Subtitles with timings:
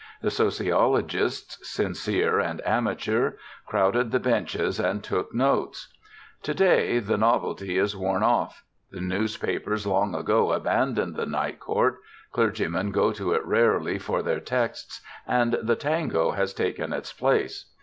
[0.23, 3.33] The sociologists, sincere and amateur,
[3.67, 5.93] crowded the benches and took notes.
[6.41, 8.63] To day the novelty is worn off.
[8.89, 11.99] The newspapers long ago abandoned the Night Court,
[12.31, 17.65] clergymen go to it rarely for their texts, and the tango has taken its place.